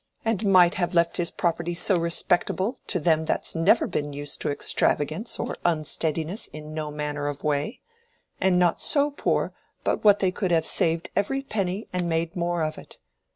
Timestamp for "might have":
0.47-0.95